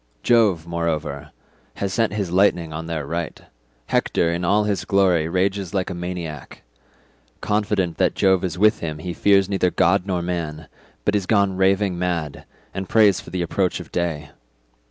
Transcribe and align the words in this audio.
Jove, 0.23 0.65
moreover, 0.65 1.29
has 1.75 1.93
sent 1.93 2.13
his 2.13 2.31
lightnings 2.31 2.73
on 2.73 2.87
their 2.87 3.05
right; 3.05 3.39
Hector, 3.85 4.33
in 4.33 4.43
all 4.43 4.63
his 4.63 4.83
glory, 4.83 5.29
rages 5.29 5.75
like 5.75 5.91
a 5.91 5.93
maniac; 5.93 6.63
confident 7.39 7.97
that 7.99 8.15
Jove 8.15 8.43
is 8.43 8.57
with 8.57 8.79
him 8.79 8.97
he 8.97 9.13
fears 9.13 9.47
neither 9.47 9.69
god 9.69 10.07
nor 10.07 10.23
man, 10.23 10.67
but 11.05 11.13
is 11.15 11.27
gone 11.27 11.55
raving 11.55 11.99
mad, 11.99 12.45
and 12.73 12.89
prays 12.89 13.19
for 13.21 13.29
the 13.29 13.43
approach 13.43 13.79
of 13.79 13.91
day. 13.91 14.31